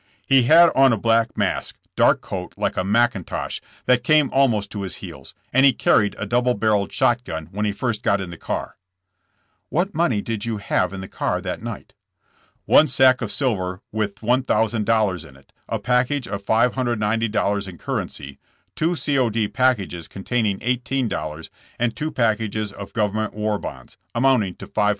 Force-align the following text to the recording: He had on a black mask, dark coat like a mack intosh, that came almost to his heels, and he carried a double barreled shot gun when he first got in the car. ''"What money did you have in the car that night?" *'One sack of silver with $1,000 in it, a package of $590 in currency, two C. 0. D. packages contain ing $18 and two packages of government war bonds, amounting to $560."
He 0.25 0.45
had 0.45 0.71
on 0.75 0.91
a 0.91 0.97
black 0.97 1.37
mask, 1.37 1.75
dark 1.95 2.21
coat 2.21 2.55
like 2.57 2.75
a 2.75 2.83
mack 2.83 3.13
intosh, 3.13 3.61
that 3.85 4.03
came 4.03 4.31
almost 4.33 4.71
to 4.71 4.81
his 4.81 4.95
heels, 4.95 5.35
and 5.53 5.63
he 5.63 5.73
carried 5.73 6.15
a 6.17 6.25
double 6.25 6.55
barreled 6.55 6.91
shot 6.91 7.23
gun 7.23 7.49
when 7.51 7.65
he 7.67 7.71
first 7.71 8.01
got 8.01 8.19
in 8.19 8.31
the 8.31 8.35
car. 8.35 8.77
''"What 9.69 9.93
money 9.93 10.19
did 10.19 10.43
you 10.43 10.57
have 10.57 10.91
in 10.91 11.01
the 11.01 11.07
car 11.07 11.39
that 11.41 11.61
night?" 11.61 11.93
*'One 12.65 12.87
sack 12.87 13.21
of 13.21 13.31
silver 13.31 13.83
with 13.91 14.15
$1,000 14.15 15.29
in 15.29 15.35
it, 15.35 15.53
a 15.69 15.77
package 15.77 16.27
of 16.27 16.43
$590 16.43 17.67
in 17.67 17.77
currency, 17.77 18.39
two 18.75 18.95
C. 18.95 19.11
0. 19.13 19.29
D. 19.29 19.47
packages 19.47 20.07
contain 20.07 20.47
ing 20.47 20.57
$18 20.61 21.49
and 21.77 21.95
two 21.95 22.09
packages 22.09 22.71
of 22.73 22.93
government 22.93 23.35
war 23.35 23.59
bonds, 23.59 23.97
amounting 24.15 24.55
to 24.55 24.65
$560." 24.65 24.89